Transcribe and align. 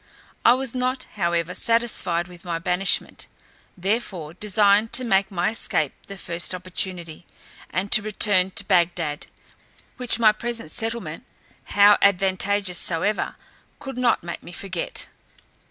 I 0.43 0.53
was 0.53 0.73
not, 0.73 1.03
however, 1.13 1.53
satisfied 1.53 2.27
with 2.27 2.43
my 2.43 2.57
banishment, 2.57 3.27
therefore 3.77 4.33
designed 4.33 4.93
to 4.93 5.03
make 5.03 5.29
my 5.29 5.51
escape 5.51 5.93
the 6.07 6.17
first 6.17 6.55
opportunity, 6.55 7.27
and 7.69 7.91
to 7.91 8.01
return 8.01 8.49
to 8.49 8.63
Bagdad; 8.63 9.27
which 9.97 10.17
my 10.17 10.31
present 10.31 10.71
settlement, 10.71 11.23
how 11.65 11.99
advantageous 12.01 12.79
soever, 12.79 13.35
could 13.79 13.99
not 13.99 14.23
make 14.23 14.41
me 14.41 14.51
forget. 14.53 15.05